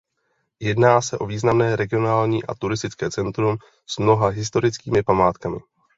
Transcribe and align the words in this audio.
Jedná 0.59 1.01
se 1.01 1.17
o 1.17 1.25
významné 1.25 1.75
regionální 1.75 2.43
a 2.43 2.55
turistické 2.55 3.11
centrum 3.11 3.57
s 3.87 3.97
mnoha 3.97 4.27
historickými 4.27 5.03
památkami. 5.03 5.59